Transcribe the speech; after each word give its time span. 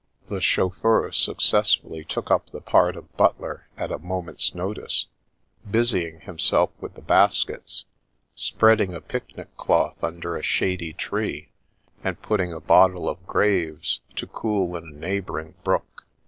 The 0.29 0.41
chauffeur 0.41 1.11
success 1.11 1.75
fully 1.75 2.03
took 2.03 2.31
up 2.31 2.49
the 2.49 2.59
part 2.59 2.95
of 2.95 3.15
butler 3.17 3.67
at 3.77 3.91
a 3.91 3.99
moment's 3.99 4.55
notice, 4.55 5.05
busying 5.69 6.21
himself 6.21 6.71
with 6.81 6.95
the 6.95 7.03
baskets, 7.03 7.85
spreading 8.33 8.95
a 8.95 8.99
picnic 9.01 9.55
cloth 9.57 10.03
under 10.03 10.35
a 10.35 10.41
shady 10.41 10.93
tree, 10.93 11.49
and 12.03 12.19
putting 12.19 12.51
a 12.51 12.59
bottle 12.59 13.07
of 13.07 13.27
Graves 13.27 14.01
to 14.15 14.25
cool 14.25 14.75
in 14.75 14.85
a 14.85 14.99
neighbouring 14.99 15.53
brook. 15.63 16.03